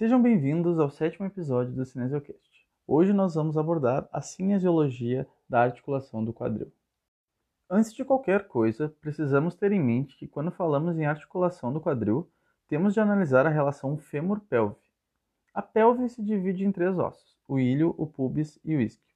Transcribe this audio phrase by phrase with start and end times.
[0.00, 2.66] Sejam bem-vindos ao sétimo episódio do Cinesiocast.
[2.86, 6.72] Hoje nós vamos abordar a cinesiologia da articulação do quadril.
[7.68, 12.26] Antes de qualquer coisa, precisamos ter em mente que quando falamos em articulação do quadril,
[12.66, 14.80] temos de analisar a relação fêmur-pelve.
[15.52, 19.14] A pelve se divide em três ossos: o ilho, o pubis e o isquio.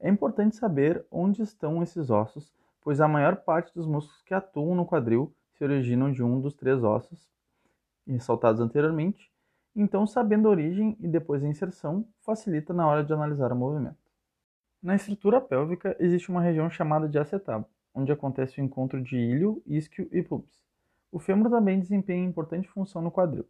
[0.00, 4.74] É importante saber onde estão esses ossos, pois a maior parte dos músculos que atuam
[4.74, 7.30] no quadril se originam de um dos três ossos
[8.04, 9.30] ressaltados anteriormente,
[9.76, 13.98] então sabendo a origem e depois a inserção facilita na hora de analisar o movimento.
[14.82, 19.62] Na estrutura pélvica existe uma região chamada de acetábulo, onde acontece o encontro de ilho,
[19.66, 20.64] isquio e pubis.
[21.12, 23.46] O fêmur também desempenha importante função no quadril.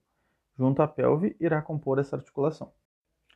[0.59, 2.73] Junto à pelve irá compor essa articulação.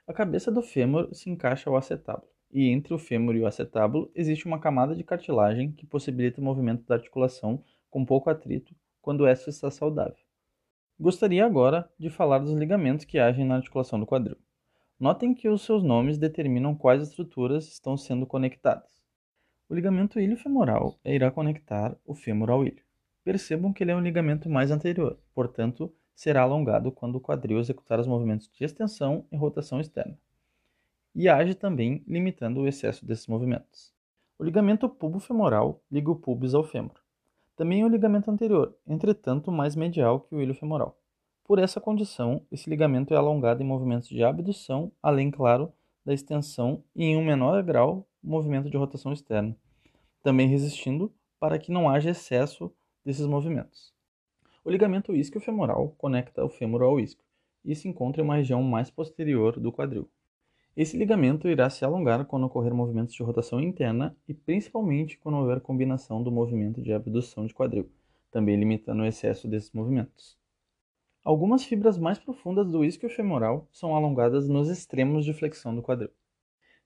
[0.07, 4.11] A cabeça do fêmur se encaixa ao acetábulo, e entre o fêmur e o acetábulo
[4.15, 9.27] existe uma camada de cartilagem que possibilita o movimento da articulação com pouco atrito quando
[9.27, 10.30] esta está saudável.
[11.03, 14.37] Gostaria agora de falar dos ligamentos que agem na articulação do quadril.
[14.99, 19.03] Notem que os seus nomes determinam quais estruturas estão sendo conectadas.
[19.67, 22.83] O ligamento ilho-femoral irá conectar o fêmur ao ilho.
[23.25, 27.99] Percebam que ele é um ligamento mais anterior, portanto, será alongado quando o quadril executar
[27.99, 30.19] os movimentos de extensão e rotação externa.
[31.15, 33.95] E age também limitando o excesso desses movimentos.
[34.39, 37.01] O ligamento pubo-femoral liga o pubis ao fêmur
[37.61, 40.99] também o ligamento anterior, entretanto mais medial que o ilho femoral.
[41.51, 45.73] Por essa condição, esse ligamento é alongado em movimentos de abdução, além, claro,
[46.05, 49.57] da extensão e, em um menor grau, movimento de rotação externa,
[50.23, 52.73] também resistindo para que não haja excesso
[53.05, 53.93] desses movimentos.
[54.65, 57.27] O ligamento isquio-femoral conecta o fêmur ao isquio
[57.65, 60.09] e se encontra em uma região mais posterior do quadril.
[60.77, 65.61] Esse ligamento irá se alongar quando ocorrer movimentos de rotação interna e principalmente quando houver
[65.61, 67.91] combinação do movimento de abdução de quadril,
[68.31, 70.40] também limitando o excesso desses movimentos.
[71.23, 76.09] Algumas fibras mais profundas do isquio femoral são alongadas nos extremos de flexão do quadril.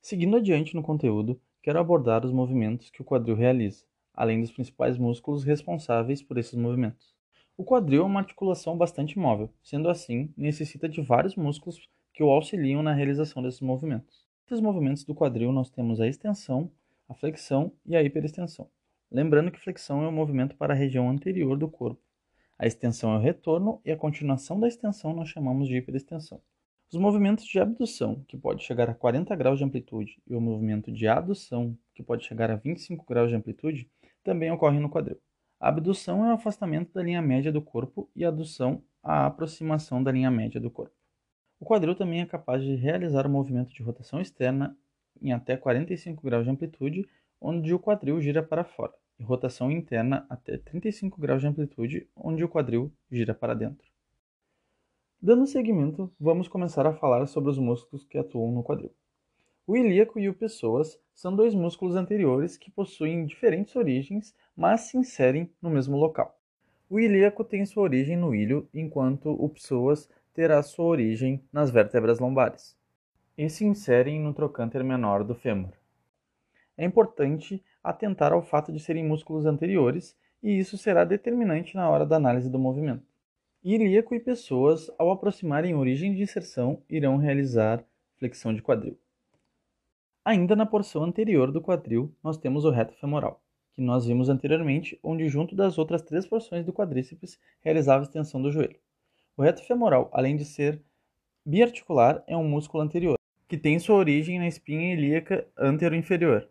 [0.03, 4.99] Seguindo adiante no conteúdo, quero abordar os movimentos que o quadril realiza, além dos principais
[4.99, 7.15] músculos responsáveis por esses movimentos.
[7.57, 12.31] O quadril é uma articulação bastante móvel, sendo assim, necessita de vários músculos que o
[12.31, 14.27] auxiliam na realização desses movimentos.
[14.45, 16.69] Entre os movimentos do quadril, nós temos a extensão,
[17.09, 18.69] a flexão e a hiperextensão.
[19.13, 22.04] Lembrando que flexão é o movimento para a região anterior do corpo.
[22.59, 26.41] A extensão é o retorno e a continuação da extensão nós chamamos de hiperextensão.
[26.93, 30.93] Os movimentos de abdução, que pode chegar a 40 graus de amplitude, e o movimento
[30.93, 33.91] de adução, que pode chegar a 25 graus de amplitude,
[34.23, 35.19] também ocorrem no quadril.
[35.59, 40.03] A abdução é o afastamento da linha média do corpo e a adução a aproximação
[40.03, 40.95] da linha média do corpo.
[41.61, 44.77] O quadril também é capaz de realizar o movimento de rotação externa
[45.21, 47.07] em até 45 graus de amplitude,
[47.41, 52.45] onde o quadril gira para fora, e rotação interna até 35 graus de amplitude, onde
[52.45, 53.87] o quadril gira para dentro.
[55.21, 58.93] Dando seguimento, vamos começar a falar sobre os músculos que atuam no quadril.
[59.67, 64.99] O ilíaco e o pessoas são dois músculos anteriores que possuem diferentes origens, mas se
[64.99, 66.39] inserem no mesmo local.
[66.91, 72.19] O ilíaco tem sua origem no ilho, enquanto o pessoas terá sua origem nas vértebras
[72.19, 72.77] lombares
[73.37, 75.73] e se inserem no trocânter menor do fêmur.
[76.77, 82.07] É importante atentar ao fato de serem músculos anteriores e isso será determinante na hora
[82.07, 83.07] da análise do movimento.
[83.63, 87.85] Ilíaco e pessoas, ao aproximarem origem de inserção, irão realizar
[88.17, 88.99] flexão de quadril.
[90.25, 94.99] Ainda na porção anterior do quadril, nós temos o reto femoral, que nós vimos anteriormente,
[95.03, 98.79] onde junto das outras três porções do quadríceps realizava a extensão do joelho.
[99.37, 100.81] O reto femoral, além de ser
[101.45, 103.17] biarticular, é um músculo anterior,
[103.49, 106.49] que tem sua origem na espinha ilíaca antero-inferior.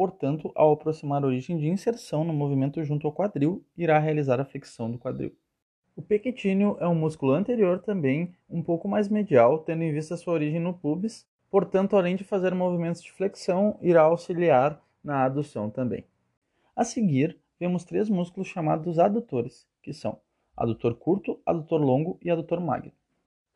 [0.00, 4.46] Portanto, ao aproximar a origem de inserção no movimento junto ao quadril, irá realizar a
[4.46, 5.30] flexão do quadril.
[5.94, 10.32] O pequetíneo é um músculo anterior também, um pouco mais medial, tendo em vista sua
[10.32, 16.02] origem no pubis, portanto, além de fazer movimentos de flexão, irá auxiliar na adução também.
[16.74, 20.18] A seguir, vemos três músculos chamados adutores, que são
[20.56, 22.90] adutor curto, adutor longo e adutor magno.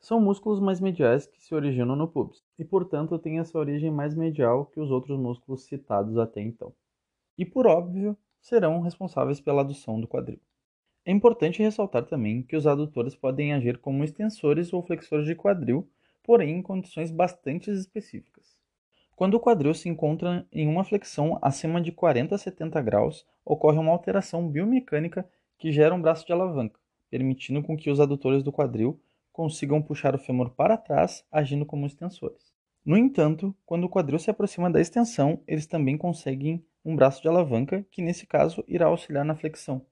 [0.05, 4.15] São músculos mais mediais que se originam no pubis e, portanto, têm essa origem mais
[4.15, 6.75] medial que os outros músculos citados até então.
[7.39, 10.39] E, por óbvio, serão responsáveis pela adução do quadril.
[11.07, 15.89] É importante ressaltar também que os adutores podem agir como extensores ou flexores de quadril,
[16.23, 18.59] porém em condições bastante específicas.
[19.17, 23.79] Quando o quadril se encontra em uma flexão acima de 40 a 70 graus, ocorre
[23.79, 26.79] uma alteração biomecânica que gera um braço de alavanca,
[27.09, 29.01] permitindo com que os adutores do quadril
[29.35, 32.55] consigam puxar o fêmur para trás, agindo como extensores.
[32.87, 37.27] No entanto, quando o quadril se aproxima da extensão, eles também conseguem um braço de
[37.27, 39.85] alavanca, que nesse caso irá auxiliar na flexão.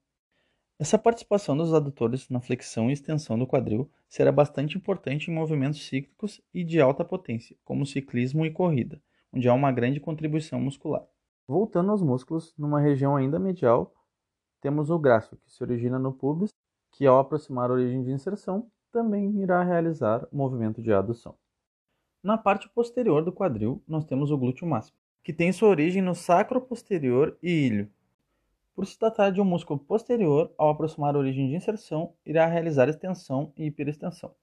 [0.78, 5.84] Essa participação dos adutores na flexão e extensão do quadril será bastante importante em movimentos
[5.86, 9.02] cíclicos e de alta potência, como ciclismo e corrida,
[9.32, 11.04] onde há uma grande contribuição muscular.
[11.48, 13.92] Voltando aos músculos, numa região ainda medial,
[14.60, 16.50] temos o grácil, que se origina no pubis,
[16.92, 21.34] que ao aproximar a origem de inserção, também irá realizar o movimento de adução.
[22.22, 26.14] Na parte posterior do quadril, nós temos o glúteo máximo, que tem sua origem no
[26.14, 27.90] sacro posterior e ilho,
[28.74, 32.88] por se tratar de um músculo posterior, ao aproximar a origem de inserção, irá realizar
[32.88, 34.34] extensão e hiperextensão.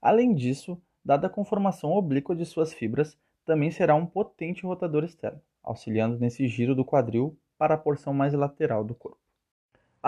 [0.00, 5.40] Além disso, dada a conformação oblíqua de suas fibras, também será um potente rotador externo,
[5.62, 9.25] auxiliando nesse giro do quadril para a porção mais lateral do corpo.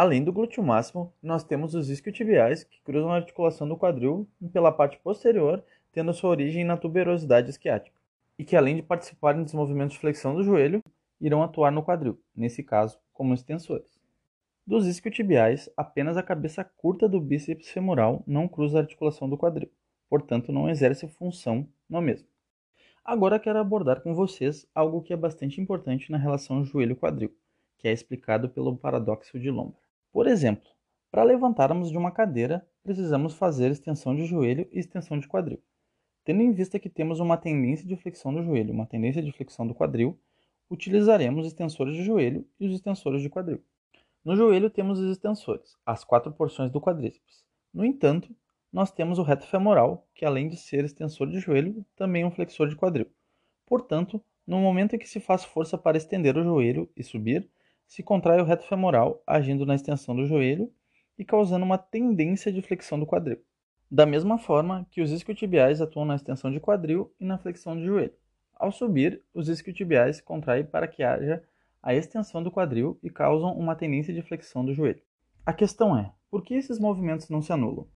[0.00, 4.70] Além do glúteo máximo, nós temos os isquiotibiais, que cruzam a articulação do quadril pela
[4.70, 5.60] parte posterior,
[5.90, 8.00] tendo sua origem na tuberosidade esquiática,
[8.38, 10.80] e que além de participarem dos movimentos de flexão do joelho,
[11.20, 13.98] irão atuar no quadril, nesse caso, como extensores.
[14.64, 19.68] Dos isquiotibiais, apenas a cabeça curta do bíceps femoral não cruza a articulação do quadril,
[20.08, 22.28] portanto não exerce função no mesmo.
[23.04, 27.34] Agora quero abordar com vocês algo que é bastante importante na relação joelho-quadril,
[27.78, 29.87] que é explicado pelo paradoxo de Lombard.
[30.12, 30.68] Por exemplo,
[31.10, 35.62] para levantarmos de uma cadeira, precisamos fazer extensão de joelho e extensão de quadril.
[36.24, 39.66] Tendo em vista que temos uma tendência de flexão do joelho, uma tendência de flexão
[39.66, 40.18] do quadril,
[40.70, 43.62] utilizaremos extensores de joelho e os extensores de quadril.
[44.24, 47.44] No joelho temos os extensores, as quatro porções do quadríceps.
[47.72, 48.34] No entanto,
[48.72, 52.30] nós temos o reto femoral, que além de ser extensor de joelho, também é um
[52.30, 53.06] flexor de quadril.
[53.64, 57.48] Portanto, no momento em que se faz força para estender o joelho e subir,
[57.88, 60.70] se contrai o reto femoral, agindo na extensão do joelho
[61.18, 63.38] e causando uma tendência de flexão do quadril.
[63.90, 67.86] Da mesma forma que os isquiotibiais atuam na extensão de quadril e na flexão de
[67.86, 68.12] joelho.
[68.54, 71.42] Ao subir, os isquiotibiais se contraem para que haja
[71.82, 75.00] a extensão do quadril e causam uma tendência de flexão do joelho.
[75.46, 77.88] A questão é, por que esses movimentos não se anulam?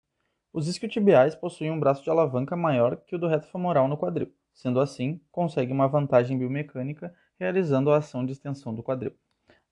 [0.54, 4.32] Os isquiotibiais possuem um braço de alavanca maior que o do reto femoral no quadril.
[4.54, 9.12] Sendo assim, conseguem uma vantagem biomecânica realizando a ação de extensão do quadril.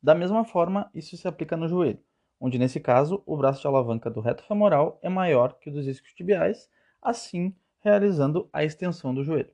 [0.03, 2.03] Da mesma forma, isso se aplica no joelho,
[2.41, 5.87] onde nesse caso o braço de alavanca do reto femoral é maior que o dos
[5.87, 6.71] isquiotibiais,
[7.03, 9.53] assim realizando a extensão do joelho.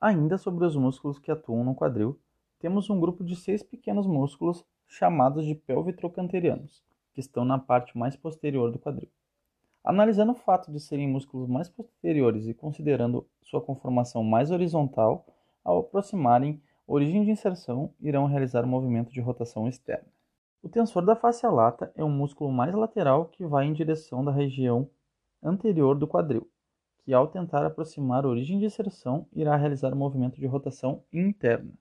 [0.00, 2.18] Ainda sobre os músculos que atuam no quadril,
[2.58, 6.82] temos um grupo de seis pequenos músculos chamados de pelvitrocanterianos,
[7.12, 9.10] que estão na parte mais posterior do quadril.
[9.84, 15.26] Analisando o fato de serem músculos mais posteriores e considerando sua conformação mais horizontal,
[15.62, 20.06] ao aproximarem origem de inserção, irão realizar o um movimento de rotação externa.
[20.62, 24.32] O tensor da face lata é um músculo mais lateral que vai em direção da
[24.32, 24.88] região
[25.42, 26.48] anterior do quadril,
[27.04, 31.72] que ao tentar aproximar a origem de inserção irá realizar um movimento de rotação interna,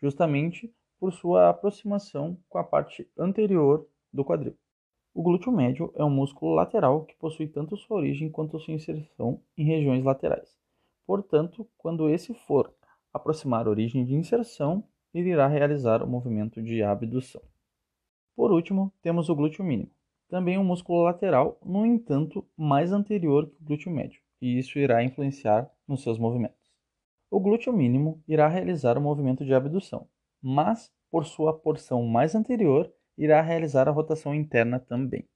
[0.00, 4.56] justamente por sua aproximação com a parte anterior do quadril.
[5.14, 9.40] O glúteo médio é um músculo lateral que possui tanto sua origem quanto sua inserção
[9.56, 10.58] em regiões laterais.
[11.06, 12.74] Portanto, quando esse for
[13.14, 14.84] aproximar a origem de inserção,
[15.14, 17.40] ele irá realizar o movimento de abdução.
[18.36, 19.90] Por último, temos o glúteo mínimo,
[20.28, 25.02] também um músculo lateral, no entanto, mais anterior que o glúteo médio e isso irá
[25.02, 26.70] influenciar nos seus movimentos.
[27.30, 30.06] O glúteo mínimo irá realizar o movimento de abdução,
[30.42, 35.26] mas, por sua porção mais anterior, irá realizar a rotação interna também.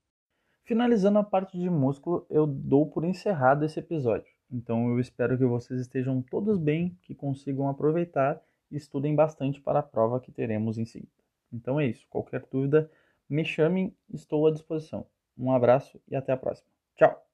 [0.62, 4.30] Finalizando a parte de músculo, eu dou por encerrado esse episódio.
[4.50, 8.40] Então eu espero que vocês estejam todos bem, que consigam aproveitar
[8.71, 11.12] e estudem bastante para a prova que teremos em seguida.
[11.52, 12.07] Então é isso.
[12.09, 12.90] Qualquer dúvida,
[13.28, 15.07] me chamem, estou à disposição.
[15.37, 16.69] Um abraço e até a próxima.
[16.97, 17.27] Tchau!